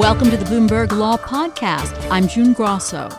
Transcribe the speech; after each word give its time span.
Welcome 0.00 0.30
to 0.30 0.36
the 0.38 0.46
Bloomberg 0.46 0.92
Law 0.92 1.18
Podcast. 1.18 1.94
I'm 2.10 2.26
June 2.26 2.54
Grosso. 2.54 3.10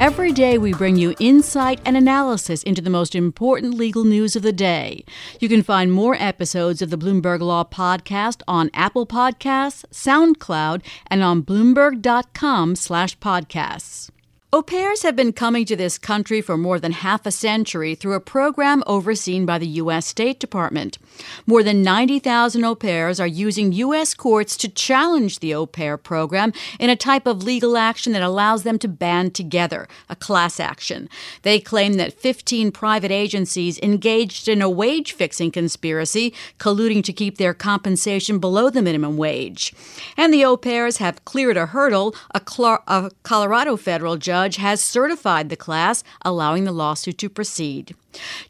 Every 0.00 0.30
day, 0.30 0.58
we 0.58 0.72
bring 0.72 0.94
you 0.94 1.16
insight 1.18 1.80
and 1.84 1.96
analysis 1.96 2.62
into 2.62 2.80
the 2.80 2.88
most 2.88 3.16
important 3.16 3.74
legal 3.74 4.04
news 4.04 4.36
of 4.36 4.44
the 4.44 4.52
day. 4.52 5.04
You 5.40 5.48
can 5.48 5.64
find 5.64 5.90
more 5.90 6.14
episodes 6.14 6.82
of 6.82 6.90
the 6.90 6.96
Bloomberg 6.96 7.40
Law 7.40 7.64
Podcast 7.64 8.42
on 8.46 8.70
Apple 8.74 9.08
Podcasts, 9.08 9.84
SoundCloud, 9.90 10.82
and 11.08 11.24
on 11.24 11.42
Bloomberg.com/podcasts. 11.42 14.10
Au 14.52 14.62
pairs 14.62 15.02
have 15.02 15.16
been 15.16 15.32
coming 15.32 15.64
to 15.64 15.74
this 15.74 15.98
country 15.98 16.40
for 16.40 16.56
more 16.56 16.78
than 16.78 16.92
half 16.92 17.26
a 17.26 17.32
century 17.32 17.96
through 17.96 18.14
a 18.14 18.20
program 18.20 18.84
overseen 18.86 19.46
by 19.46 19.58
the 19.58 19.80
U.S. 19.82 20.06
State 20.06 20.38
Department. 20.38 20.96
More 21.46 21.62
than 21.62 21.82
90,000 21.82 22.64
au 22.64 22.74
pairs 22.74 23.20
are 23.20 23.26
using 23.26 23.72
U.S. 23.72 24.14
courts 24.14 24.56
to 24.58 24.68
challenge 24.68 25.40
the 25.40 25.54
au 25.54 25.66
pair 25.66 25.96
program 25.96 26.52
in 26.78 26.90
a 26.90 26.96
type 26.96 27.26
of 27.26 27.42
legal 27.42 27.76
action 27.76 28.12
that 28.12 28.22
allows 28.22 28.62
them 28.62 28.78
to 28.78 28.88
band 28.88 29.34
together, 29.34 29.88
a 30.08 30.16
class 30.16 30.60
action. 30.60 31.08
They 31.42 31.60
claim 31.60 31.94
that 31.94 32.12
15 32.12 32.72
private 32.72 33.10
agencies 33.10 33.78
engaged 33.80 34.48
in 34.48 34.62
a 34.62 34.70
wage 34.70 35.12
fixing 35.12 35.50
conspiracy, 35.50 36.34
colluding 36.58 37.04
to 37.04 37.12
keep 37.12 37.38
their 37.38 37.54
compensation 37.54 38.38
below 38.38 38.70
the 38.70 38.82
minimum 38.82 39.16
wage. 39.16 39.74
And 40.16 40.32
the 40.32 40.44
au 40.44 40.56
pairs 40.56 40.98
have 40.98 41.24
cleared 41.24 41.56
a 41.56 41.66
hurdle. 41.66 42.14
A, 42.34 42.40
a 42.86 43.10
Colorado 43.22 43.76
federal 43.76 44.16
judge 44.16 44.56
has 44.56 44.80
certified 44.82 45.48
the 45.48 45.56
class, 45.56 46.02
allowing 46.22 46.64
the 46.64 46.72
lawsuit 46.72 47.18
to 47.18 47.28
proceed. 47.28 47.94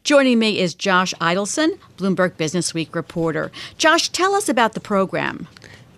Joining 0.03 0.39
me 0.39 0.59
is 0.59 0.73
Josh 0.73 1.13
Eidelson, 1.21 1.77
Bloomberg 1.97 2.35
Businessweek 2.51 2.93
reporter. 2.93 3.51
Josh, 3.77 4.09
tell 4.09 4.33
us 4.33 4.49
about 4.49 4.73
the 4.73 4.79
program. 4.79 5.47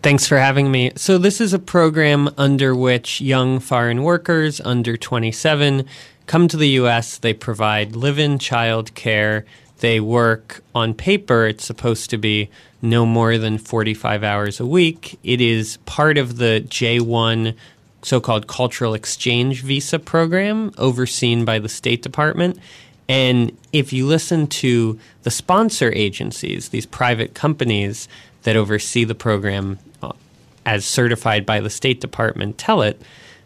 Thanks 0.02 0.28
for 0.28 0.38
having 0.38 0.72
me. 0.72 0.92
So, 0.96 1.18
this 1.18 1.40
is 1.40 1.54
a 1.54 1.60
program 1.60 2.30
under 2.38 2.76
which 2.76 3.22
young 3.22 3.60
foreign 3.60 4.04
workers 4.04 4.60
under 4.62 4.98
27 4.98 5.86
come 6.28 6.48
to 6.48 6.58
the 6.58 6.70
U.S., 6.70 7.18
they 7.18 7.34
provide 7.34 7.96
live 7.96 8.20
in 8.20 8.38
child 8.38 8.94
care. 8.96 9.46
They 9.80 10.00
work 10.00 10.64
on 10.74 10.94
paper, 10.94 11.46
it's 11.46 11.66
supposed 11.66 12.10
to 12.12 12.18
be 12.18 12.50
no 12.82 13.06
more 13.06 13.38
than 13.38 13.58
45 13.58 14.24
hours 14.24 14.60
a 14.60 14.66
week. 14.66 15.20
It 15.24 15.42
is 15.42 15.78
part 15.86 16.18
of 16.18 16.38
the 16.38 16.64
J1 16.68 17.56
so 18.02 18.20
called 18.20 18.48
cultural 18.48 18.94
exchange 18.94 19.64
visa 19.64 20.00
program 20.00 20.72
overseen 20.78 21.46
by 21.46 21.60
the 21.60 21.70
State 21.70 22.02
Department. 22.02 22.60
And 23.10 23.58
if 23.72 23.92
you 23.92 24.06
listen 24.06 24.48
to 24.48 25.00
the 25.24 25.32
sponsor 25.32 25.92
agencies, 25.94 26.70
these 26.70 26.86
private 26.86 27.34
companies 27.34 28.08
that 28.44 28.56
oversee 28.56 29.04
the 29.04 29.16
program 29.16 29.80
uh, 30.02 30.14
as 30.66 30.86
certified 30.86 31.46
by 31.46 31.60
the 31.60 31.70
State 31.70 32.02
Department 32.02 32.58
tell 32.58 32.82
it, 32.82 33.02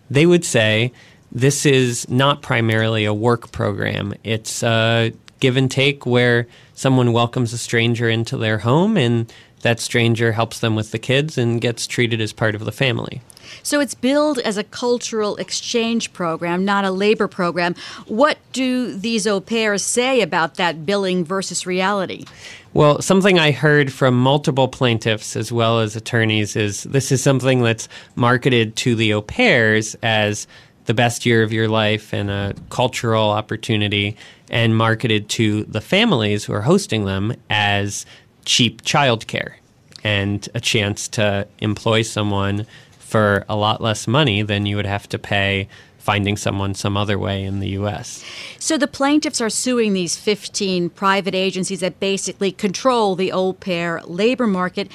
they 0.09 0.25
would 0.25 0.45
say 0.45 0.91
this 1.31 1.65
is 1.65 2.07
not 2.09 2.41
primarily 2.41 3.05
a 3.05 3.13
work 3.13 3.51
program. 3.51 4.13
It's 4.23 4.63
a 4.63 5.11
give 5.39 5.57
and 5.57 5.69
take 5.69 6.05
where 6.05 6.47
someone 6.73 7.13
welcomes 7.13 7.53
a 7.53 7.57
stranger 7.57 8.09
into 8.09 8.37
their 8.37 8.59
home 8.59 8.97
and 8.97 9.31
that 9.61 9.79
stranger 9.79 10.33
helps 10.33 10.59
them 10.59 10.75
with 10.75 10.91
the 10.91 10.99
kids 10.99 11.37
and 11.37 11.61
gets 11.61 11.87
treated 11.87 12.21
as 12.21 12.33
part 12.33 12.55
of 12.55 12.65
the 12.65 12.71
family. 12.71 13.21
So 13.63 13.79
it's 13.79 13.93
billed 13.93 14.39
as 14.39 14.57
a 14.57 14.63
cultural 14.63 15.35
exchange 15.37 16.13
program, 16.13 16.65
not 16.65 16.85
a 16.85 16.91
labor 16.91 17.27
program. 17.27 17.75
What 18.05 18.37
do 18.51 18.95
these 18.95 19.25
au 19.25 19.39
pairs 19.39 19.83
say 19.83 20.21
about 20.21 20.55
that 20.55 20.85
billing 20.85 21.23
versus 21.23 21.65
reality? 21.65 22.25
Well, 22.73 23.01
something 23.01 23.39
I 23.39 23.51
heard 23.51 23.91
from 23.91 24.19
multiple 24.19 24.67
plaintiffs 24.67 25.35
as 25.35 25.51
well 25.51 25.79
as 25.79 25.95
attorneys 25.95 26.55
is 26.55 26.83
this 26.83 27.11
is 27.11 27.23
something 27.23 27.61
that's 27.61 27.89
marketed 28.15 28.75
to 28.77 28.95
the 28.95 29.13
au 29.13 29.21
pairs 29.21 29.95
as 30.03 30.47
the 30.85 30.93
best 30.93 31.25
year 31.25 31.43
of 31.43 31.51
your 31.51 31.67
life 31.67 32.13
and 32.13 32.29
a 32.29 32.55
cultural 32.69 33.29
opportunity, 33.29 34.15
and 34.49 34.77
marketed 34.77 35.27
to 35.27 35.65
the 35.65 35.81
families 35.81 36.45
who 36.45 36.53
are 36.53 36.61
hosting 36.61 37.03
them 37.03 37.35
as 37.49 38.05
cheap 38.47 38.81
childcare 38.81 39.55
and 40.03 40.47
a 40.55 40.59
chance 40.61 41.07
to 41.09 41.45
employ 41.59 42.01
someone 42.01 42.65
for 42.97 43.45
a 43.47 43.55
lot 43.55 43.81
less 43.81 44.07
money 44.07 44.41
than 44.41 44.65
you 44.65 44.77
would 44.77 44.85
have 44.85 45.07
to 45.09 45.19
pay 45.19 45.67
finding 45.99 46.37
someone 46.37 46.73
some 46.73 46.95
other 46.95 47.19
way 47.19 47.43
in 47.43 47.59
the 47.59 47.67
U.S. 47.71 48.23
So 48.59 48.77
the 48.77 48.87
plaintiffs 48.87 49.41
are 49.41 49.49
suing 49.49 49.91
these 49.91 50.15
15 50.15 50.89
private 50.91 51.35
agencies 51.35 51.81
that 51.81 51.99
basically 51.99 52.53
control 52.53 53.17
the 53.17 53.33
au 53.33 53.51
pair 53.51 54.01
labor 54.05 54.47
market. 54.47 54.89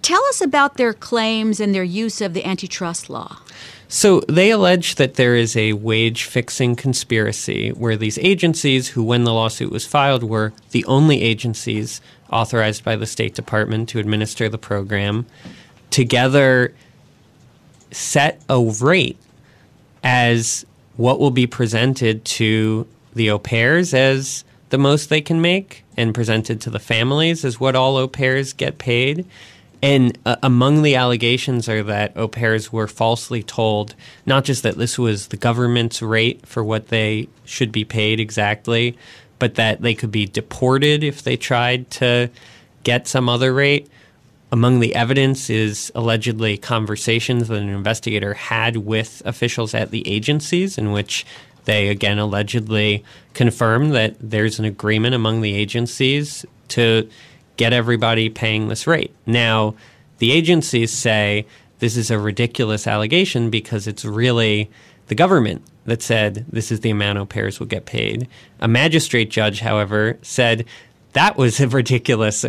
Tell 0.00 0.24
us 0.24 0.40
about 0.40 0.78
their 0.78 0.94
claims 0.94 1.60
and 1.60 1.74
their 1.74 1.84
use 1.84 2.22
of 2.22 2.32
the 2.32 2.46
antitrust 2.46 3.10
law. 3.10 3.36
So 3.88 4.20
they 4.20 4.50
allege 4.50 4.94
that 4.94 5.14
there 5.14 5.36
is 5.36 5.56
a 5.56 5.74
wage 5.74 6.24
fixing 6.24 6.74
conspiracy 6.74 7.70
where 7.70 7.96
these 7.96 8.18
agencies, 8.18 8.88
who, 8.88 9.02
when 9.04 9.24
the 9.24 9.32
lawsuit 9.32 9.70
was 9.70 9.86
filed, 9.86 10.24
were 10.24 10.52
the 10.70 10.84
only 10.86 11.22
agencies 11.22 12.00
authorized 12.30 12.84
by 12.84 12.96
the 12.96 13.06
State 13.06 13.34
Department 13.34 13.88
to 13.90 13.98
administer 13.98 14.48
the 14.48 14.58
program, 14.58 15.26
together 15.90 16.74
set 17.90 18.42
a 18.48 18.60
rate 18.60 19.18
as 20.02 20.66
what 20.96 21.18
will 21.18 21.30
be 21.30 21.46
presented 21.46 22.24
to 22.24 22.86
the 23.14 23.30
au 23.30 23.38
pairs 23.38 23.94
as 23.94 24.44
the 24.70 24.78
most 24.78 25.08
they 25.08 25.20
can 25.20 25.40
make 25.40 25.84
and 25.96 26.14
presented 26.14 26.60
to 26.60 26.70
the 26.70 26.78
families 26.78 27.44
as 27.44 27.60
what 27.60 27.76
all 27.76 27.96
au 27.96 28.08
pairs 28.08 28.52
get 28.52 28.78
paid. 28.78 29.24
And 29.82 30.18
uh, 30.24 30.36
among 30.42 30.82
the 30.82 30.96
allegations 30.96 31.68
are 31.68 31.82
that 31.82 32.16
au 32.16 32.26
pairs 32.26 32.72
were 32.72 32.88
falsely 32.88 33.42
told 33.42 33.94
not 34.24 34.44
just 34.44 34.62
that 34.62 34.78
this 34.78 34.98
was 34.98 35.28
the 35.28 35.36
government's 35.36 36.00
rate 36.00 36.46
for 36.46 36.64
what 36.64 36.88
they 36.88 37.28
should 37.44 37.70
be 37.70 37.84
paid 37.84 38.18
exactly, 38.18 38.96
but 39.38 39.56
that 39.56 39.82
they 39.82 39.94
could 39.94 40.10
be 40.10 40.26
deported 40.26 41.04
if 41.04 41.22
they 41.22 41.36
tried 41.36 41.90
to 41.92 42.30
get 42.82 43.08
some 43.08 43.28
other 43.28 43.52
rate. 43.52 43.88
Among 44.52 44.80
the 44.80 44.94
evidence 44.94 45.50
is 45.50 45.90
allegedly 45.94 46.56
conversations 46.56 47.48
that 47.48 47.60
an 47.60 47.68
investigator 47.68 48.34
had 48.34 48.76
with 48.76 49.22
officials 49.24 49.74
at 49.74 49.90
the 49.90 50.06
agencies 50.08 50.78
in 50.78 50.92
which 50.92 51.26
they 51.64 51.88
again 51.88 52.18
allegedly 52.18 53.02
confirmed 53.32 53.94
that 53.94 54.14
there's 54.20 54.58
an 54.58 54.64
agreement 54.64 55.14
among 55.14 55.40
the 55.40 55.54
agencies 55.54 56.44
to 56.68 57.08
get 57.56 57.72
everybody 57.72 58.28
paying 58.28 58.68
this 58.68 58.86
rate. 58.86 59.12
Now, 59.26 59.74
the 60.18 60.32
agencies 60.32 60.92
say 60.92 61.46
this 61.78 61.96
is 61.96 62.10
a 62.10 62.18
ridiculous 62.18 62.86
allegation 62.86 63.50
because 63.50 63.86
it's 63.86 64.04
really 64.04 64.70
the 65.06 65.14
government 65.14 65.62
that 65.84 66.02
said 66.02 66.46
this 66.48 66.72
is 66.72 66.80
the 66.80 66.90
amount 66.90 67.18
au 67.18 67.26
pairs 67.26 67.60
will 67.60 67.66
get 67.66 67.86
paid. 67.86 68.28
A 68.60 68.68
magistrate 68.68 69.30
judge, 69.30 69.60
however, 69.60 70.18
said 70.22 70.64
that 71.12 71.36
was 71.36 71.60
a 71.60 71.68
ridiculous 71.68 72.44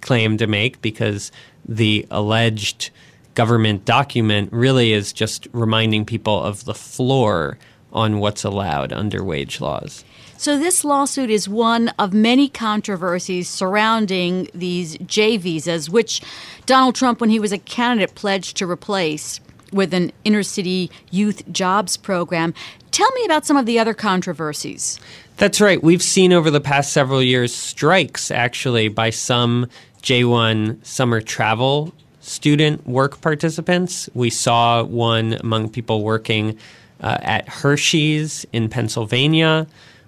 claim 0.00 0.36
to 0.38 0.46
make 0.46 0.80
because 0.80 1.30
the 1.66 2.06
alleged 2.10 2.90
government 3.34 3.84
document 3.84 4.52
really 4.52 4.92
is 4.92 5.12
just 5.12 5.46
reminding 5.52 6.04
people 6.04 6.42
of 6.42 6.64
the 6.64 6.74
floor 6.74 7.58
on 7.92 8.18
what's 8.18 8.44
allowed 8.44 8.92
under 8.92 9.22
wage 9.22 9.60
laws. 9.60 10.04
So, 10.36 10.56
this 10.56 10.84
lawsuit 10.84 11.30
is 11.30 11.48
one 11.48 11.88
of 11.98 12.12
many 12.12 12.48
controversies 12.48 13.48
surrounding 13.48 14.48
these 14.54 14.96
J 14.98 15.36
visas, 15.36 15.90
which 15.90 16.22
Donald 16.64 16.94
Trump, 16.94 17.20
when 17.20 17.30
he 17.30 17.40
was 17.40 17.50
a 17.50 17.58
candidate, 17.58 18.14
pledged 18.14 18.56
to 18.58 18.70
replace 18.70 19.40
with 19.72 19.94
an 19.94 20.12
inner 20.24 20.42
city 20.42 20.90
youth 21.10 21.50
jobs 21.50 21.96
program. 21.96 22.54
Tell 22.90 23.10
me 23.12 23.24
about 23.24 23.46
some 23.46 23.56
of 23.56 23.66
the 23.66 23.78
other 23.78 23.94
controversies. 23.94 24.98
That's 25.36 25.60
right. 25.60 25.82
We've 25.82 26.02
seen 26.02 26.32
over 26.32 26.50
the 26.50 26.60
past 26.60 26.92
several 26.92 27.22
years 27.22 27.54
strikes 27.54 28.30
actually 28.30 28.88
by 28.88 29.10
some 29.10 29.68
J1 30.02 30.84
summer 30.84 31.20
travel 31.20 31.92
student 32.20 32.86
work 32.86 33.20
participants. 33.20 34.08
We 34.14 34.30
saw 34.30 34.82
one 34.82 35.34
among 35.34 35.70
people 35.70 36.02
working 36.02 36.58
uh, 37.00 37.18
at 37.22 37.48
Hershey's 37.48 38.46
in 38.52 38.68
Pennsylvania. 38.68 39.66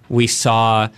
We 0.09 0.27
saw 0.27 0.89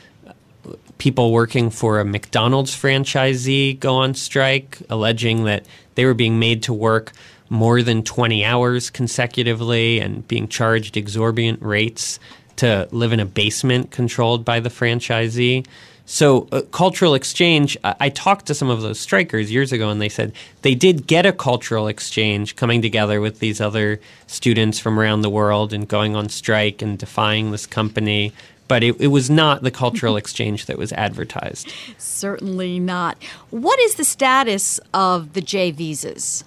people 0.97 1.31
working 1.31 1.69
for 1.69 1.99
a 1.99 2.05
McDonald's 2.05 2.75
franchisee 2.75 3.79
go 3.79 3.95
on 3.95 4.13
strike, 4.13 4.79
alleging 4.89 5.43
that 5.45 5.65
they 5.95 6.05
were 6.05 6.13
being 6.13 6.39
made 6.39 6.63
to 6.63 6.73
work 6.73 7.11
more 7.53 7.83
than 7.83 8.03
20 8.03 8.43
hours 8.43 8.89
consecutively 8.89 9.99
and 9.99 10.27
being 10.27 10.47
charged 10.47 10.97
exorbitant 10.97 11.61
rates 11.61 12.19
to 12.55 12.89
live 12.91 13.13
in 13.13 13.19
a 13.19 13.25
basement 13.25 13.91
controlled 13.91 14.43
by 14.43 14.59
the 14.59 14.69
franchisee. 14.69 15.65
So, 16.05 16.47
uh, 16.51 16.63
cultural 16.71 17.13
exchange, 17.13 17.77
I-, 17.83 17.95
I 17.99 18.09
talked 18.09 18.47
to 18.47 18.55
some 18.55 18.71
of 18.71 18.81
those 18.81 18.99
strikers 18.99 19.51
years 19.51 19.71
ago, 19.71 19.89
and 19.89 20.01
they 20.01 20.09
said 20.09 20.33
they 20.63 20.73
did 20.73 21.05
get 21.05 21.27
a 21.27 21.31
cultural 21.31 21.87
exchange 21.87 22.55
coming 22.55 22.81
together 22.81 23.21
with 23.21 23.39
these 23.39 23.61
other 23.61 24.01
students 24.25 24.79
from 24.79 24.99
around 24.99 25.21
the 25.21 25.29
world 25.29 25.73
and 25.73 25.87
going 25.87 26.15
on 26.15 26.29
strike 26.29 26.81
and 26.81 26.97
defying 26.97 27.51
this 27.51 27.67
company. 27.67 28.33
But 28.67 28.81
it, 28.81 28.99
it 28.99 29.07
was 29.07 29.29
not 29.29 29.61
the 29.61 29.71
cultural 29.71 30.17
exchange 30.23 30.65
that 30.65 30.77
was 30.79 30.91
advertised. 30.93 31.71
Certainly 31.99 32.79
not. 32.79 33.21
What 33.51 33.79
is 33.79 33.95
the 33.95 34.05
status 34.05 34.79
of 34.91 35.33
the 35.33 35.41
J 35.41 35.69
visas? 35.69 36.43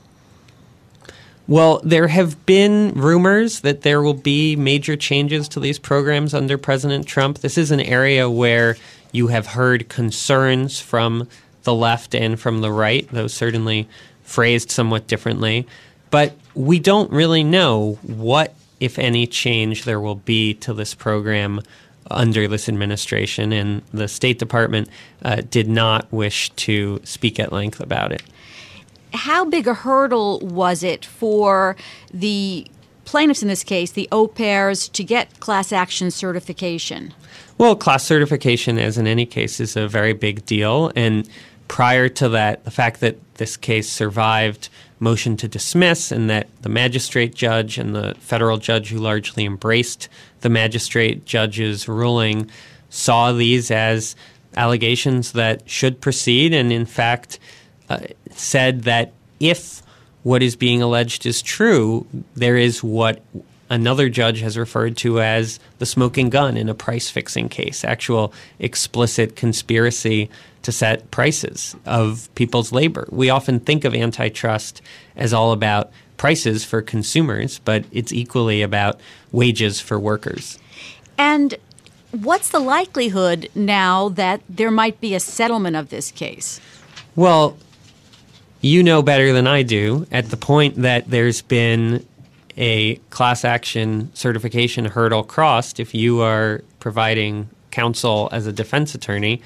Well, 1.48 1.80
there 1.84 2.08
have 2.08 2.44
been 2.44 2.90
rumors 2.94 3.60
that 3.60 3.82
there 3.82 4.02
will 4.02 4.14
be 4.14 4.56
major 4.56 4.96
changes 4.96 5.48
to 5.50 5.60
these 5.60 5.78
programs 5.78 6.34
under 6.34 6.58
President 6.58 7.06
Trump. 7.06 7.38
This 7.38 7.56
is 7.56 7.70
an 7.70 7.80
area 7.80 8.28
where 8.28 8.76
you 9.12 9.28
have 9.28 9.46
heard 9.46 9.88
concerns 9.88 10.80
from 10.80 11.28
the 11.62 11.74
left 11.74 12.16
and 12.16 12.38
from 12.38 12.62
the 12.62 12.72
right, 12.72 13.08
though 13.12 13.28
certainly 13.28 13.88
phrased 14.24 14.72
somewhat 14.72 15.06
differently. 15.06 15.68
But 16.10 16.36
we 16.54 16.80
don't 16.80 17.12
really 17.12 17.44
know 17.44 17.98
what, 18.02 18.54
if 18.80 18.98
any, 18.98 19.28
change 19.28 19.84
there 19.84 20.00
will 20.00 20.16
be 20.16 20.54
to 20.54 20.74
this 20.74 20.94
program 20.94 21.60
under 22.10 22.48
this 22.48 22.68
administration, 22.68 23.52
and 23.52 23.82
the 23.92 24.08
State 24.08 24.38
Department 24.40 24.88
uh, 25.24 25.42
did 25.48 25.68
not 25.68 26.10
wish 26.12 26.50
to 26.50 27.00
speak 27.04 27.38
at 27.38 27.52
length 27.52 27.80
about 27.80 28.10
it. 28.10 28.22
How 29.16 29.44
big 29.44 29.66
a 29.66 29.74
hurdle 29.74 30.40
was 30.40 30.82
it 30.82 31.04
for 31.04 31.76
the 32.12 32.66
plaintiffs 33.04 33.42
in 33.42 33.48
this 33.48 33.64
case, 33.64 33.92
the 33.92 34.08
au 34.12 34.26
pairs, 34.26 34.88
to 34.90 35.02
get 35.02 35.40
class 35.40 35.72
action 35.72 36.10
certification? 36.10 37.14
Well, 37.58 37.74
class 37.74 38.04
certification, 38.04 38.78
as 38.78 38.98
in 38.98 39.06
any 39.06 39.24
case, 39.24 39.58
is 39.60 39.76
a 39.76 39.88
very 39.88 40.12
big 40.12 40.44
deal. 40.44 40.92
And 40.94 41.28
prior 41.68 42.08
to 42.10 42.28
that, 42.30 42.64
the 42.64 42.70
fact 42.70 43.00
that 43.00 43.16
this 43.34 43.56
case 43.56 43.90
survived 43.90 44.68
motion 44.98 45.36
to 45.36 45.48
dismiss 45.48 46.10
and 46.10 46.28
that 46.30 46.48
the 46.62 46.68
magistrate 46.68 47.34
judge 47.34 47.78
and 47.78 47.94
the 47.94 48.14
federal 48.18 48.58
judge 48.58 48.90
who 48.90 48.98
largely 48.98 49.44
embraced 49.44 50.08
the 50.40 50.48
magistrate 50.48 51.24
judge's 51.24 51.88
ruling 51.88 52.50
saw 52.88 53.32
these 53.32 53.70
as 53.70 54.16
allegations 54.56 55.32
that 55.32 55.68
should 55.68 56.00
proceed 56.00 56.54
and, 56.54 56.72
in 56.72 56.86
fact, 56.86 57.38
uh, 57.88 57.98
said 58.30 58.82
that 58.82 59.12
if 59.40 59.82
what 60.22 60.42
is 60.42 60.56
being 60.56 60.82
alleged 60.82 61.24
is 61.26 61.42
true, 61.42 62.06
there 62.34 62.56
is 62.56 62.82
what 62.82 63.22
another 63.70 64.08
judge 64.08 64.40
has 64.40 64.56
referred 64.56 64.96
to 64.96 65.20
as 65.20 65.58
the 65.78 65.86
smoking 65.86 66.30
gun 66.30 66.56
in 66.56 66.68
a 66.68 66.74
price 66.74 67.10
fixing 67.10 67.48
case, 67.48 67.84
actual 67.84 68.32
explicit 68.58 69.36
conspiracy 69.36 70.30
to 70.62 70.72
set 70.72 71.10
prices 71.10 71.76
of 71.84 72.28
people's 72.34 72.72
labor. 72.72 73.06
We 73.10 73.30
often 73.30 73.60
think 73.60 73.84
of 73.84 73.94
antitrust 73.94 74.82
as 75.16 75.32
all 75.32 75.52
about 75.52 75.90
prices 76.16 76.64
for 76.64 76.82
consumers, 76.82 77.60
but 77.60 77.84
it's 77.92 78.12
equally 78.12 78.62
about 78.62 79.00
wages 79.32 79.80
for 79.80 79.98
workers. 79.98 80.58
And 81.18 81.54
what's 82.10 82.50
the 82.50 82.58
likelihood 82.58 83.48
now 83.54 84.08
that 84.10 84.40
there 84.48 84.70
might 84.70 85.00
be 85.00 85.14
a 85.14 85.20
settlement 85.20 85.76
of 85.76 85.90
this 85.90 86.10
case? 86.10 86.60
Well, 87.14 87.56
you 88.66 88.82
know 88.82 89.00
better 89.00 89.32
than 89.32 89.46
I 89.46 89.62
do 89.62 90.06
at 90.10 90.30
the 90.30 90.36
point 90.36 90.76
that 90.82 91.08
there's 91.08 91.40
been 91.40 92.04
a 92.56 92.96
class 93.10 93.44
action 93.44 94.10
certification 94.14 94.86
hurdle 94.86 95.22
crossed, 95.22 95.78
if 95.78 95.94
you 95.94 96.20
are 96.20 96.62
providing 96.80 97.48
counsel 97.70 98.28
as 98.32 98.46
a 98.46 98.52
defense 98.52 98.94
attorney, 98.94 99.40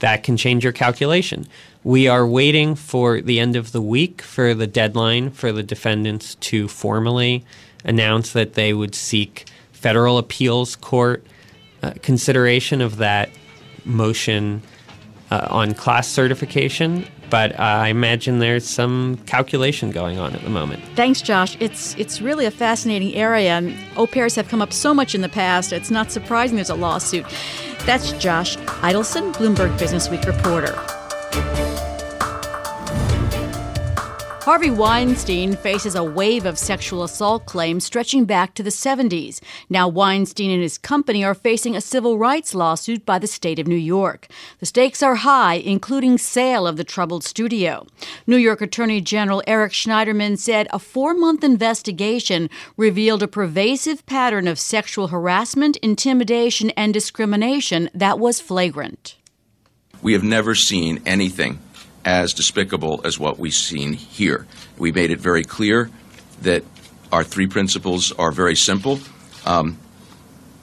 that 0.00 0.24
can 0.24 0.36
change 0.36 0.64
your 0.64 0.72
calculation. 0.72 1.46
We 1.84 2.08
are 2.08 2.26
waiting 2.26 2.74
for 2.74 3.20
the 3.20 3.38
end 3.38 3.54
of 3.54 3.72
the 3.72 3.82
week 3.82 4.22
for 4.22 4.54
the 4.54 4.66
deadline 4.66 5.30
for 5.30 5.52
the 5.52 5.62
defendants 5.62 6.34
to 6.36 6.66
formally 6.66 7.44
announce 7.84 8.32
that 8.32 8.54
they 8.54 8.72
would 8.72 8.94
seek 8.94 9.46
federal 9.72 10.18
appeals 10.18 10.74
court 10.74 11.24
uh, 11.82 11.92
consideration 12.02 12.80
of 12.80 12.96
that 12.96 13.30
motion 13.84 14.62
uh, 15.30 15.46
on 15.50 15.74
class 15.74 16.08
certification 16.08 17.06
but 17.30 17.52
uh, 17.52 17.62
I 17.62 17.88
imagine 17.88 18.38
there's 18.38 18.66
some 18.66 19.18
calculation 19.26 19.90
going 19.90 20.18
on 20.18 20.34
at 20.34 20.42
the 20.42 20.50
moment. 20.50 20.82
Thanks, 20.94 21.22
Josh. 21.22 21.56
It's 21.60 21.94
it's 21.96 22.20
really 22.20 22.46
a 22.46 22.50
fascinating 22.50 23.14
area, 23.14 23.50
and 23.50 23.74
au 23.96 24.06
pairs 24.06 24.34
have 24.34 24.48
come 24.48 24.62
up 24.62 24.72
so 24.72 24.94
much 24.94 25.14
in 25.14 25.20
the 25.20 25.28
past. 25.28 25.72
It's 25.72 25.90
not 25.90 26.10
surprising 26.10 26.56
there's 26.56 26.70
a 26.70 26.74
lawsuit. 26.74 27.26
That's 27.86 28.12
Josh 28.12 28.56
Eidelson, 28.82 29.32
Bloomberg 29.34 29.76
Businessweek 29.78 30.26
reporter. 30.26 30.97
Harvey 34.48 34.70
Weinstein 34.70 35.56
faces 35.56 35.94
a 35.94 36.02
wave 36.02 36.46
of 36.46 36.58
sexual 36.58 37.02
assault 37.02 37.44
claims 37.44 37.84
stretching 37.84 38.24
back 38.24 38.54
to 38.54 38.62
the 38.62 38.70
70s. 38.70 39.42
Now, 39.68 39.88
Weinstein 39.88 40.50
and 40.50 40.62
his 40.62 40.78
company 40.78 41.22
are 41.22 41.34
facing 41.34 41.76
a 41.76 41.82
civil 41.82 42.16
rights 42.16 42.54
lawsuit 42.54 43.04
by 43.04 43.18
the 43.18 43.26
state 43.26 43.58
of 43.58 43.66
New 43.66 43.76
York. 43.76 44.26
The 44.58 44.64
stakes 44.64 45.02
are 45.02 45.16
high, 45.16 45.56
including 45.56 46.16
sale 46.16 46.66
of 46.66 46.78
the 46.78 46.82
troubled 46.82 47.24
studio. 47.24 47.86
New 48.26 48.38
York 48.38 48.62
Attorney 48.62 49.02
General 49.02 49.42
Eric 49.46 49.72
Schneiderman 49.72 50.38
said 50.38 50.66
a 50.72 50.78
four 50.78 51.12
month 51.12 51.44
investigation 51.44 52.48
revealed 52.78 53.22
a 53.22 53.28
pervasive 53.28 54.06
pattern 54.06 54.48
of 54.48 54.58
sexual 54.58 55.08
harassment, 55.08 55.76
intimidation, 55.82 56.70
and 56.70 56.94
discrimination 56.94 57.90
that 57.92 58.18
was 58.18 58.40
flagrant. 58.40 59.16
We 60.00 60.14
have 60.14 60.24
never 60.24 60.54
seen 60.54 61.02
anything 61.04 61.58
as 62.08 62.32
despicable 62.32 63.02
as 63.04 63.18
what 63.18 63.38
we've 63.38 63.52
seen 63.52 63.92
here. 63.92 64.46
We 64.78 64.92
made 64.92 65.10
it 65.10 65.20
very 65.20 65.44
clear 65.44 65.90
that 66.40 66.64
our 67.12 67.22
three 67.22 67.46
principles 67.46 68.12
are 68.12 68.32
very 68.32 68.56
simple. 68.56 68.98
Um, 69.44 69.76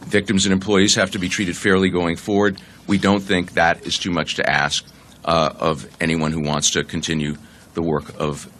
victims 0.01 0.47
and 0.47 0.53
employees 0.53 0.95
have 0.95 1.11
to 1.11 1.19
be 1.19 1.29
treated 1.29 1.55
fairly 1.55 1.91
going 1.91 2.15
forward. 2.15 2.59
We 2.87 2.97
don't 2.97 3.19
think 3.19 3.53
that 3.53 3.85
is 3.85 3.99
too 3.99 4.09
much 4.09 4.35
to 4.35 4.49
ask 4.49 4.85
uh, 5.23 5.53
of 5.59 5.87
anyone 6.01 6.31
who 6.31 6.41
wants 6.41 6.71
to 6.71 6.83
continue 6.83 7.35
the 7.75 7.83
work 7.83 8.19
of 8.19 8.51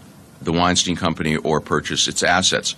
the 0.43 0.51
Weinstein 0.51 0.95
Company 0.95 1.37
or 1.37 1.61
purchase 1.61 2.07
its 2.07 2.21
assets. 2.21 2.75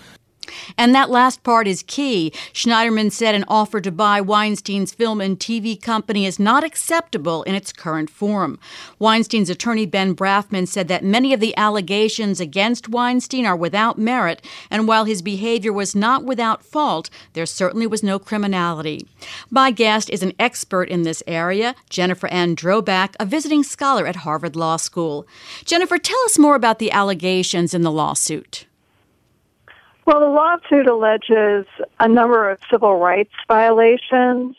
And 0.78 0.94
that 0.94 1.10
last 1.10 1.44
part 1.44 1.68
is 1.68 1.84
key. 1.84 2.32
Schneiderman 2.54 3.12
said 3.12 3.36
an 3.36 3.46
offer 3.48 3.82
to 3.82 3.92
buy 3.92 4.22
Weinstein's 4.22 4.94
film 4.94 5.22
and 5.22 5.40
TV 5.40 5.82
company 5.82 6.26
is 6.26 6.40
not 6.40 6.64
acceptable 6.64 7.44
in 7.44 7.56
its 7.56 7.74
current 7.74 8.10
form. 8.10 8.60
Weinstein's 9.00 9.50
attorney 9.50 9.86
Ben 9.86 10.16
Brafman 10.16 10.68
said 10.68 10.88
that 10.88 11.04
many 11.04 11.34
of 11.34 11.40
the 11.40 11.56
allegations 11.58 12.40
against 12.40 12.90
Weinstein 12.90 13.46
are 13.46 13.56
without 13.56 13.98
merit, 13.98 14.42
and 14.70 14.88
while 14.88 15.06
his 15.06 15.22
behavior 15.22 15.74
was 15.74 15.96
not 15.96 16.24
without 16.24 16.64
fault, 16.64 17.10
there 17.34 17.46
certainly 17.46 17.88
was 17.88 18.04
no 18.04 18.20
criminality. 18.20 19.06
My 19.50 19.72
guest 19.72 20.10
is 20.10 20.24
an 20.24 20.34
expert 20.40 20.90
in 20.90 21.04
this 21.04 21.24
area, 21.28 21.76
Jennifer 21.90 22.28
Ann 22.28 22.56
Drobac, 22.56 23.16
a 23.20 23.26
visiting 23.26 23.64
scholar 23.64 24.06
at 24.08 24.18
Harvard 24.18 24.56
Law 24.56 24.78
School. 24.78 25.28
Jennifer, 25.66 25.98
tell 25.98 26.20
us 26.26 26.38
more 26.38 26.56
about 26.56 26.80
the 26.80 26.92
allegations 26.92 27.74
in 27.74 27.82
the 27.82 27.92
lawsuit. 27.92 28.66
Well, 30.08 30.22
the 30.22 30.28
lawsuit 30.28 30.88
alleges 30.88 31.66
a 32.00 32.08
number 32.08 32.50
of 32.50 32.60
civil 32.72 32.98
rights 32.98 33.34
violations 33.50 34.56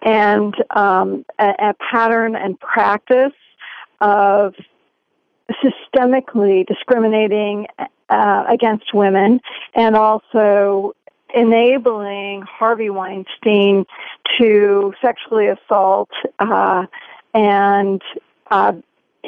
and 0.00 0.54
um, 0.70 1.24
a, 1.40 1.54
a, 1.58 1.74
pattern 1.90 2.36
and 2.36 2.58
practice 2.60 3.32
of 4.00 4.54
systemically 5.60 6.64
discriminating 6.68 7.66
uh, 8.10 8.44
against 8.48 8.94
women 8.94 9.40
and 9.74 9.96
also 9.96 10.94
enabling 11.34 12.42
Harvey 12.42 12.88
Weinstein 12.88 13.84
to 14.38 14.94
sexually 15.02 15.48
assault 15.48 16.10
uh, 16.38 16.86
and 17.34 18.00
uh, 18.52 18.72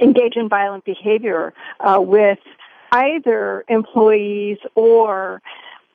engage 0.01 0.37
in 0.37 0.49
violent 0.49 0.85
behavior 0.85 1.53
uh, 1.81 2.01
with 2.01 2.39
either 2.95 3.65
employees 3.69 4.59
or 4.75 5.43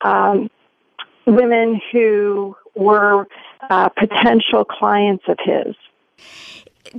um, 0.01 0.49
women 1.25 1.79
who 1.91 2.55
were 2.75 3.27
uh, 3.69 3.89
potential 3.89 4.65
clients 4.65 5.23
of 5.27 5.37
his. 5.43 5.75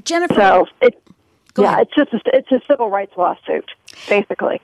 Jennifer, 0.05 0.35
so 0.35 0.67
it, 0.81 1.03
yeah, 1.59 1.73
ahead. 1.75 1.89
it's 1.89 1.95
just 1.95 2.27
a, 2.27 2.37
it's 2.37 2.53
a 2.53 2.61
civil 2.69 2.91
rights 2.91 3.13
lawsuit, 3.17 3.71
basically. 4.09 4.61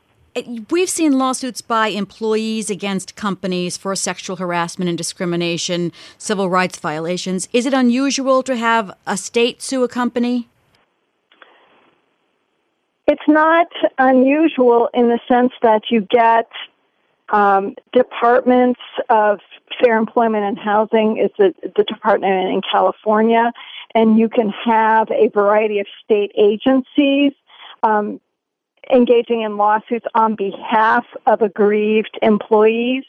We've 0.70 0.90
seen 0.90 1.12
lawsuits 1.18 1.62
by 1.62 1.88
employees 1.88 2.68
against 2.68 3.16
companies 3.16 3.78
for 3.78 3.96
sexual 3.96 4.36
harassment 4.36 4.90
and 4.90 4.98
discrimination, 4.98 5.92
civil 6.18 6.50
rights 6.50 6.78
violations. 6.78 7.48
Is 7.54 7.64
it 7.64 7.72
unusual 7.72 8.42
to 8.42 8.54
have 8.56 8.94
a 9.06 9.16
state 9.16 9.62
sue 9.62 9.82
a 9.82 9.88
company? 9.88 10.48
It's 13.06 13.28
not 13.28 13.68
unusual 13.98 14.88
in 14.92 15.08
the 15.08 15.20
sense 15.28 15.52
that 15.62 15.82
you 15.90 16.00
get 16.00 16.48
um, 17.28 17.74
departments 17.92 18.80
of 19.08 19.40
fair 19.80 19.96
employment 19.96 20.44
and 20.44 20.58
housing 20.58 21.18
is 21.18 21.30
the, 21.38 21.54
the 21.76 21.84
department 21.84 22.32
in 22.52 22.60
California, 22.70 23.52
and 23.94 24.18
you 24.18 24.28
can 24.28 24.50
have 24.64 25.08
a 25.10 25.28
variety 25.28 25.78
of 25.78 25.86
state 26.04 26.32
agencies 26.36 27.32
um, 27.82 28.20
engaging 28.92 29.42
in 29.42 29.56
lawsuits 29.56 30.06
on 30.14 30.34
behalf 30.34 31.04
of 31.26 31.42
aggrieved 31.42 32.18
employees. 32.22 33.04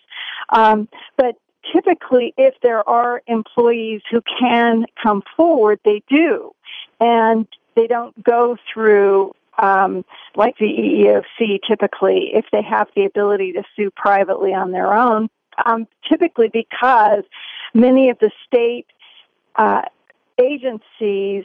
Um, 0.50 0.88
but 1.18 1.36
typically, 1.72 2.34
if 2.38 2.56
there 2.62 2.88
are 2.88 3.22
employees 3.28 4.02
who 4.10 4.22
can 4.40 4.86
come 5.02 5.24
forward, 5.36 5.80
they 5.86 6.02
do. 6.10 6.52
And 7.00 7.48
they 7.76 7.88
don't 7.88 8.24
go 8.24 8.58
through 8.74 9.34
um, 9.58 10.06
like 10.36 10.58
the 10.58 10.66
EEOC 10.66 11.60
typically, 11.68 12.32
if 12.34 12.46
they 12.52 12.62
have 12.62 12.88
the 12.96 13.06
ability 13.06 13.54
to 13.54 13.64
sue 13.76 13.92
privately 13.96 14.54
on 14.54 14.72
their 14.72 14.94
own, 14.94 15.30
um, 15.66 15.88
typically 16.08 16.50
because 16.52 17.24
many 17.74 18.10
of 18.10 18.20
the 18.20 18.32
state 18.46 18.86
uh, 19.56 19.82
agencies 20.40 21.44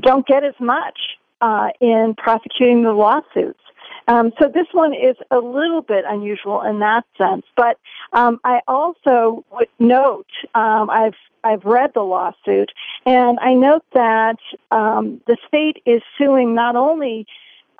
don't 0.00 0.26
get 0.26 0.44
as 0.44 0.54
much 0.60 0.98
uh, 1.40 1.68
in 1.80 2.14
prosecuting 2.16 2.82
the 2.82 2.92
lawsuits. 2.92 3.60
Um, 4.08 4.32
so 4.40 4.48
this 4.48 4.66
one 4.72 4.94
is 4.94 5.16
a 5.30 5.38
little 5.38 5.82
bit 5.82 6.04
unusual 6.08 6.62
in 6.62 6.78
that 6.80 7.04
sense, 7.18 7.44
but 7.56 7.78
um, 8.14 8.40
I 8.42 8.60
also 8.66 9.44
would 9.52 9.68
note 9.78 10.26
um, 10.54 10.88
I've 10.90 11.14
I've 11.44 11.64
read 11.64 11.92
the 11.94 12.00
lawsuit, 12.00 12.72
and 13.06 13.38
I 13.40 13.54
note 13.54 13.84
that 13.92 14.38
um, 14.70 15.20
the 15.26 15.36
state 15.46 15.82
is 15.86 16.02
suing 16.16 16.54
not 16.54 16.74
only 16.74 17.26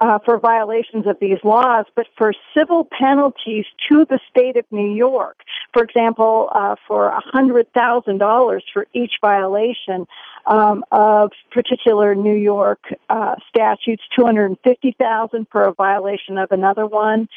uh, 0.01 0.19
for 0.25 0.39
violations 0.39 1.07
of 1.07 1.17
these 1.21 1.39
laws, 1.43 1.85
but 1.97 2.07
for 2.17 2.33
civil 2.57 2.87
penalties 2.99 3.65
to 3.89 4.05
the 4.05 4.21
state 4.31 4.57
of 4.57 4.65
New 4.71 4.95
York. 4.95 5.41
For 5.73 5.83
example, 5.83 6.51
uh, 6.53 6.77
for 6.87 7.13
$100,000 7.35 8.61
for 8.73 8.87
each 8.93 9.13
violation 9.21 10.07
um, 10.47 10.85
of 10.93 11.33
particular 11.51 12.15
New 12.15 12.37
York 12.37 12.81
uh, 13.09 13.35
statutes, 13.49 14.03
250,000 14.17 15.47
for 15.51 15.65
a 15.65 15.75
violation 15.75 16.39
of 16.39 16.53
another 16.53 16.87
one. 16.87 17.29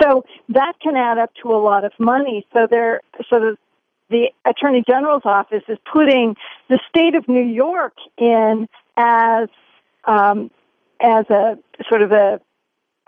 So 0.00 0.24
that 0.50 0.74
can 0.80 0.96
add 0.96 1.18
up 1.18 1.30
to 1.42 1.50
a 1.50 1.60
lot 1.60 1.84
of 1.84 1.92
money. 1.98 2.46
So 2.52 2.66
there, 2.70 3.00
so 3.30 3.40
the, 3.40 3.58
the 4.10 4.30
Attorney 4.44 4.84
General's 4.86 5.24
office 5.24 5.64
is 5.68 5.78
putting 5.90 6.36
the 6.68 6.78
state 6.88 7.14
of 7.14 7.26
New 7.26 7.44
York 7.44 7.94
in 8.18 8.68
as 8.96 9.48
um, 10.04 10.50
as 11.02 11.28
a 11.30 11.58
sort 11.88 12.02
of 12.02 12.12
a 12.12 12.40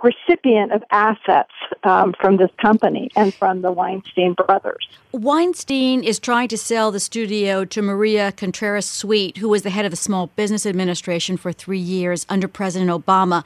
recipient 0.03 0.73
of 0.73 0.83
assets 0.91 1.53
um, 1.83 2.15
from 2.21 2.37
this 2.37 2.51
company 2.61 3.11
and 3.17 3.33
from 3.33 3.63
the 3.63 3.73
Weinstein 3.73 4.35
brothers. 4.35 4.87
Weinstein 5.13 6.05
is 6.05 6.19
trying 6.19 6.49
to 6.49 6.59
sell 6.59 6.91
the 6.91 7.01
studio 7.01 7.65
to 7.65 7.81
Maria 7.81 8.31
Contreras 8.33 8.87
Sweet, 8.87 9.39
who 9.39 9.49
was 9.49 9.63
the 9.63 9.71
head 9.71 9.85
of 9.85 9.91
the 9.91 9.97
Small 9.97 10.27
Business 10.37 10.67
Administration 10.67 11.37
for 11.37 11.53
three 11.53 11.79
years 11.79 12.27
under 12.29 12.49
President 12.49 12.91
Obama. 12.91 13.45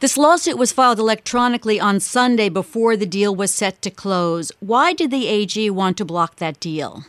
This 0.00 0.16
lawsuit 0.16 0.58
was 0.58 0.72
filed 0.72 0.98
electronically 0.98 1.78
on 1.78 2.00
Sunday 2.00 2.48
before 2.48 2.96
the 2.96 3.06
deal 3.06 3.34
was 3.34 3.54
set 3.54 3.80
to 3.82 3.90
close. 3.90 4.50
Why 4.60 4.92
did 4.92 5.10
the 5.10 5.28
AG 5.28 5.70
want 5.70 5.96
to 5.98 6.04
block 6.04 6.36
that 6.36 6.58
deal? 6.58 7.04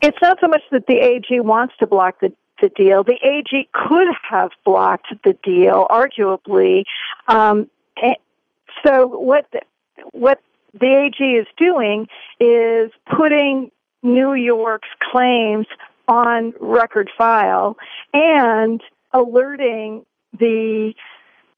It's 0.00 0.18
not 0.22 0.38
so 0.40 0.48
much 0.48 0.62
that 0.70 0.86
the 0.86 0.98
AG 0.98 1.40
wants 1.40 1.74
to 1.78 1.86
block 1.86 2.20
the 2.20 2.32
the 2.60 2.68
deal. 2.68 3.04
The 3.04 3.18
AG 3.22 3.68
could 3.72 4.08
have 4.30 4.50
blocked 4.64 5.12
the 5.24 5.34
deal, 5.42 5.86
arguably. 5.90 6.84
Um, 7.26 7.70
so 8.84 9.06
what 9.06 9.46
the, 9.52 9.60
what 10.12 10.40
the 10.78 10.86
AG 10.86 11.22
is 11.22 11.46
doing 11.56 12.06
is 12.40 12.90
putting 13.16 13.70
New 14.02 14.34
York's 14.34 14.88
claims 15.10 15.66
on 16.06 16.54
record 16.60 17.10
file 17.16 17.76
and 18.14 18.82
alerting 19.12 20.04
the 20.38 20.94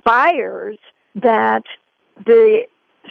buyers 0.04 0.78
that 1.14 1.64
the 2.24 2.66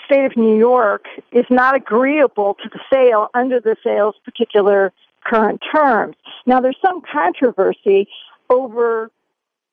state 0.05 0.25
of 0.25 0.35
New 0.35 0.57
York 0.57 1.05
is 1.31 1.45
not 1.49 1.75
agreeable 1.75 2.55
to 2.55 2.69
the 2.69 2.79
sale 2.91 3.29
under 3.33 3.59
the 3.59 3.75
sale's 3.83 4.15
particular 4.23 4.91
current 5.29 5.61
terms. 5.73 6.15
Now, 6.45 6.59
there's 6.59 6.77
some 6.81 7.01
controversy 7.01 8.07
over 8.49 9.11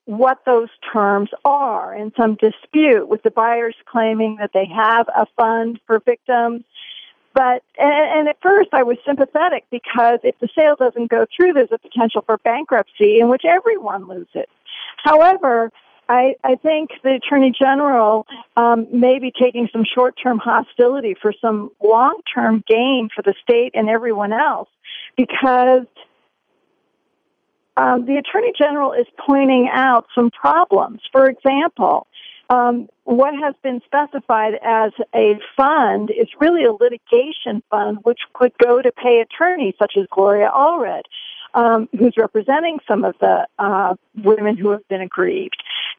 what 0.04 0.38
those 0.46 0.68
terms 0.92 1.30
are 1.44 1.92
and 1.92 2.12
some 2.16 2.36
dispute 2.36 3.08
with 3.08 3.22
the 3.22 3.30
buyers 3.30 3.74
claiming 3.86 4.36
that 4.36 4.50
they 4.54 4.66
have 4.66 5.08
a 5.08 5.26
fund 5.36 5.80
for 5.86 5.98
victims. 5.98 6.62
But, 7.34 7.62
and, 7.78 7.92
and 7.92 8.28
at 8.28 8.36
first 8.40 8.70
I 8.72 8.82
was 8.82 8.96
sympathetic 9.04 9.64
because 9.70 10.20
if 10.22 10.38
the 10.38 10.48
sale 10.56 10.76
doesn't 10.76 11.10
go 11.10 11.26
through, 11.36 11.52
there's 11.54 11.72
a 11.72 11.78
potential 11.78 12.22
for 12.24 12.38
bankruptcy 12.38 13.18
in 13.18 13.28
which 13.28 13.44
everyone 13.44 14.08
loses. 14.08 14.46
However, 15.02 15.72
I, 16.08 16.36
I 16.44 16.54
think 16.56 16.90
the 17.02 17.14
Attorney 17.14 17.52
General 17.58 18.26
um, 18.56 18.86
may 18.92 19.18
be 19.18 19.32
taking 19.32 19.68
some 19.72 19.84
short-term 19.84 20.38
hostility 20.38 21.16
for 21.20 21.32
some 21.40 21.70
long-term 21.82 22.62
gain 22.66 23.08
for 23.14 23.22
the 23.22 23.34
state 23.42 23.72
and 23.74 23.88
everyone 23.88 24.32
else 24.32 24.68
because 25.16 25.86
um, 27.76 28.06
the 28.06 28.16
Attorney 28.16 28.52
General 28.56 28.92
is 28.92 29.06
pointing 29.26 29.68
out 29.72 30.06
some 30.14 30.30
problems. 30.30 31.00
For 31.12 31.28
example, 31.28 32.06
um, 32.48 32.88
what 33.04 33.34
has 33.34 33.54
been 33.62 33.80
specified 33.84 34.54
as 34.62 34.92
a 35.14 35.38
fund 35.56 36.10
is 36.10 36.28
really 36.40 36.64
a 36.64 36.72
litigation 36.72 37.62
fund 37.70 37.98
which 38.02 38.20
could 38.32 38.52
go 38.58 38.80
to 38.80 38.92
pay 38.92 39.20
attorneys 39.20 39.74
such 39.78 39.94
as 39.98 40.06
Gloria 40.10 40.50
Allred, 40.54 41.02
um, 41.54 41.88
who's 41.98 42.14
representing 42.16 42.78
some 42.86 43.04
of 43.04 43.14
the 43.20 43.46
uh, 43.58 43.94
women 44.22 44.56
who 44.56 44.70
have 44.70 44.86
been 44.88 45.00
aggrieved. 45.00 45.56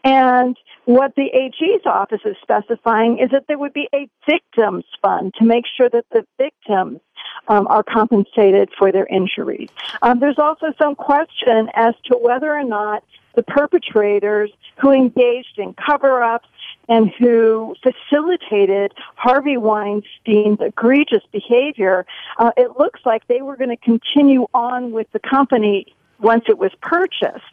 And 0.08 0.56
what 0.86 1.16
the 1.18 1.26
AG's 1.34 1.86
office 1.86 2.22
is 2.24 2.38
specifying 2.42 3.20
is 3.20 3.30
that 3.32 3.44
there 3.50 3.58
would 3.58 3.74
be 3.74 3.90
a 3.94 4.08
victims 4.26 4.86
fund 5.02 5.34
to 5.38 5.44
make 5.44 5.66
sure 5.76 5.90
that 5.90 6.06
the 6.12 6.26
victims 6.38 7.02
um, 7.50 7.68
are 7.68 7.84
compensated 7.84 8.70
for 8.80 8.90
their 8.94 9.06
injuries. 9.08 9.68
Um, 10.02 10.22
there's 10.22 10.40
also 10.40 10.68
some 10.82 10.96
question 10.96 11.70
as 11.74 11.94
to 12.06 12.18
whether 12.18 12.56
or 12.56 12.64
not 12.64 13.04
the 13.36 13.44
perpetrators 13.44 14.50
who 14.78 14.92
engaged 14.92 15.58
in 15.58 15.74
cover-ups 15.74 16.48
and 16.88 17.12
who 17.20 17.76
facilitated 17.84 18.94
Harvey 19.16 19.58
Weinstein's 19.58 20.62
egregious 20.62 21.24
behavior, 21.34 22.06
uh, 22.40 22.52
it 22.56 22.80
looks 22.80 23.02
like 23.06 23.28
they 23.28 23.42
were 23.42 23.58
going 23.58 23.72
to 23.72 23.78
continue 23.78 24.48
on 24.54 24.94
with 24.94 25.08
the 25.12 25.20
company 25.20 25.94
once 26.20 26.46
it 26.48 26.58
was 26.58 26.72
purchased. 26.82 27.44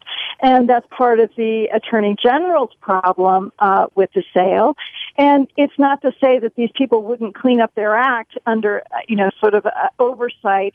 And 0.41 0.69
that's 0.69 0.87
part 0.91 1.21
of 1.21 1.31
the 1.37 1.69
Attorney 1.73 2.17
General's 2.21 2.75
problem 2.81 3.53
uh, 3.59 3.87
with 3.95 4.11
the 4.15 4.25
sale. 4.35 4.77
And 5.17 5.49
it's 5.57 5.79
not 5.79 6.03
to 6.03 6.13
say 6.21 6.39
that 6.41 6.55
these 6.57 6.71
people 6.75 7.03
wouldn't 7.03 7.35
clean 7.35 7.61
up 7.61 7.75
their 7.75 7.95
act 7.95 8.37
under, 8.47 8.83
uh, 8.91 8.99
you 9.09 9.17
know, 9.17 9.31
sort 9.41 9.55
of 9.55 9.67
uh, 9.67 9.71
oversight 9.99 10.75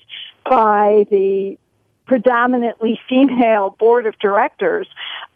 by 0.50 1.06
the 1.10 1.58
predominantly 2.06 3.00
female 3.08 3.76
board 3.78 4.08
of 4.08 4.18
directors. 4.20 4.88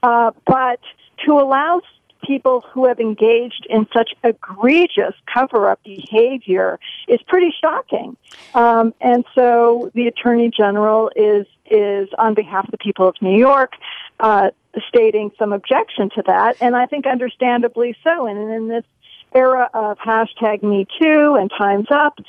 Uh, 0.01 0.31
but 0.47 0.79
to 1.25 1.33
allow 1.33 1.81
people 2.23 2.61
who 2.71 2.87
have 2.87 2.99
engaged 2.99 3.67
in 3.69 3.87
such 3.93 4.13
egregious 4.23 5.13
cover-up 5.33 5.79
behavior 5.83 6.79
is 7.07 7.21
pretty 7.27 7.53
shocking. 7.61 8.17
Um, 8.53 8.93
and 9.01 9.25
so 9.35 9.91
the 9.93 10.07
Attorney 10.07 10.49
General 10.49 11.11
is 11.15 11.45
is 11.69 12.09
on 12.17 12.33
behalf 12.33 12.65
of 12.65 12.71
the 12.71 12.77
people 12.77 13.07
of 13.07 13.15
New 13.21 13.37
York 13.37 13.73
uh, 14.19 14.51
stating 14.87 15.31
some 15.39 15.53
objection 15.53 16.09
to 16.11 16.23
that, 16.25 16.57
and 16.61 16.75
I 16.75 16.85
think 16.85 17.05
understandably 17.05 17.95
so. 18.03 18.27
And 18.27 18.51
in 18.51 18.67
this 18.67 18.85
era 19.33 19.69
of 19.73 19.97
hashtag 19.97 20.63
Me 20.63 20.85
Too 21.01 21.35
and 21.39 21.49
Time's 21.57 21.87
Up, 21.89 22.19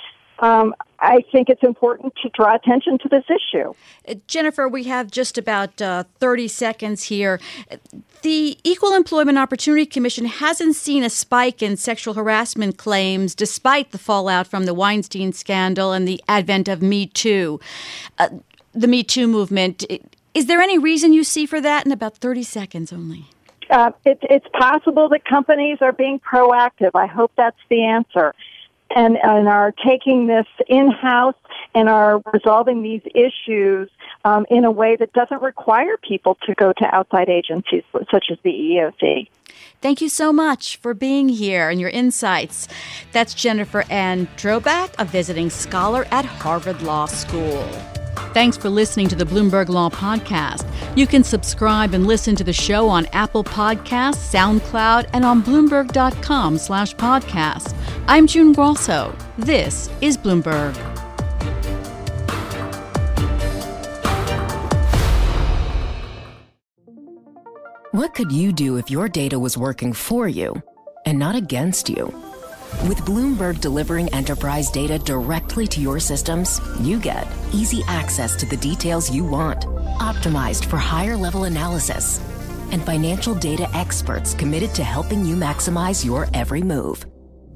um, 0.44 0.74
I 0.98 1.22
think 1.32 1.48
it's 1.48 1.62
important 1.62 2.14
to 2.22 2.28
draw 2.30 2.54
attention 2.54 2.98
to 2.98 3.08
this 3.08 3.24
issue. 3.30 3.72
Jennifer, 4.26 4.68
we 4.68 4.84
have 4.84 5.10
just 5.10 5.38
about 5.38 5.80
uh, 5.80 6.04
30 6.18 6.48
seconds 6.48 7.04
here. 7.04 7.40
The 8.22 8.58
Equal 8.64 8.92
Employment 8.94 9.38
Opportunity 9.38 9.86
Commission 9.86 10.26
hasn't 10.26 10.76
seen 10.76 11.02
a 11.02 11.10
spike 11.10 11.62
in 11.62 11.76
sexual 11.76 12.14
harassment 12.14 12.76
claims 12.76 13.34
despite 13.34 13.90
the 13.90 13.98
fallout 13.98 14.46
from 14.46 14.64
the 14.64 14.74
Weinstein 14.74 15.32
scandal 15.32 15.92
and 15.92 16.06
the 16.06 16.22
advent 16.28 16.68
of 16.68 16.82
Me 16.82 17.06
Too, 17.06 17.60
uh, 18.18 18.28
the 18.72 18.88
Me 18.88 19.02
Too 19.02 19.26
movement. 19.26 19.84
Is 20.34 20.46
there 20.46 20.60
any 20.60 20.78
reason 20.78 21.12
you 21.12 21.24
see 21.24 21.46
for 21.46 21.60
that 21.60 21.86
in 21.86 21.92
about 21.92 22.16
30 22.18 22.42
seconds 22.42 22.92
only? 22.92 23.26
uh, 23.70 23.92
it, 24.04 24.18
it's 24.22 24.46
possible 24.52 25.08
that 25.08 25.24
companies 25.24 25.78
are 25.80 25.92
being 25.92 26.20
proactive. 26.20 26.90
I 26.94 27.06
hope 27.06 27.32
that's 27.36 27.58
the 27.68 27.84
answer. 27.84 28.34
And, 28.94 29.18
and 29.22 29.48
are 29.48 29.72
taking 29.84 30.28
this 30.28 30.46
in 30.68 30.90
house 30.90 31.34
and 31.74 31.88
are 31.88 32.22
resolving 32.32 32.82
these 32.82 33.02
issues 33.14 33.90
um, 34.24 34.46
in 34.50 34.64
a 34.64 34.70
way 34.70 34.96
that 34.96 35.12
doesn't 35.12 35.42
require 35.42 35.96
people 35.96 36.36
to 36.46 36.54
go 36.54 36.72
to 36.72 36.94
outside 36.94 37.28
agencies 37.28 37.82
such 38.10 38.26
as 38.30 38.38
the 38.44 38.50
EEOC. 38.50 39.28
Thank 39.80 40.00
you 40.00 40.08
so 40.08 40.32
much 40.32 40.76
for 40.78 40.94
being 40.94 41.28
here 41.28 41.68
and 41.68 41.80
your 41.80 41.90
insights. 41.90 42.68
That's 43.12 43.34
Jennifer 43.34 43.84
Ann 43.90 44.28
Drobac, 44.36 44.94
a 44.98 45.04
visiting 45.04 45.50
scholar 45.50 46.06
at 46.10 46.24
Harvard 46.24 46.80
Law 46.82 47.06
School. 47.06 47.68
Thanks 48.32 48.56
for 48.56 48.68
listening 48.68 49.08
to 49.08 49.14
the 49.14 49.24
Bloomberg 49.24 49.68
Law 49.68 49.90
Podcast. 49.90 50.66
You 50.96 51.06
can 51.06 51.22
subscribe 51.22 51.94
and 51.94 52.06
listen 52.06 52.34
to 52.36 52.44
the 52.44 52.52
show 52.52 52.88
on 52.88 53.06
Apple 53.12 53.44
Podcasts, 53.44 54.32
SoundCloud, 54.32 55.10
and 55.12 55.24
on 55.24 55.42
Bloomberg.com 55.42 56.58
slash 56.58 56.94
podcast. 56.96 57.74
I'm 58.06 58.26
June 58.26 58.52
Grosso. 58.52 59.16
This 59.38 59.88
is 60.02 60.18
Bloomberg. 60.18 60.76
What 67.92 68.12
could 68.14 68.30
you 68.30 68.52
do 68.52 68.76
if 68.76 68.90
your 68.90 69.08
data 69.08 69.38
was 69.38 69.56
working 69.56 69.94
for 69.94 70.28
you 70.28 70.54
and 71.06 71.18
not 71.18 71.34
against 71.34 71.88
you? 71.88 72.08
With 72.86 72.98
Bloomberg 73.06 73.62
delivering 73.62 74.12
enterprise 74.12 74.70
data 74.70 74.98
directly 74.98 75.66
to 75.68 75.80
your 75.80 75.98
systems, 75.98 76.60
you 76.80 77.00
get 77.00 77.26
easy 77.54 77.82
access 77.88 78.36
to 78.36 78.44
the 78.44 78.58
details 78.58 79.10
you 79.10 79.24
want, 79.24 79.62
optimized 79.98 80.66
for 80.66 80.76
higher 80.76 81.16
level 81.16 81.44
analysis, 81.44 82.20
and 82.70 82.84
financial 82.84 83.34
data 83.34 83.66
experts 83.74 84.34
committed 84.34 84.74
to 84.74 84.84
helping 84.84 85.24
you 85.24 85.36
maximize 85.36 86.04
your 86.04 86.28
every 86.34 86.60
move. 86.60 87.06